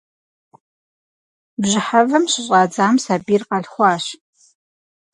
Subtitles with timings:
[1.61, 4.05] Бжьыхьэвэм щыщӏадзам сабийр къалъхуащ.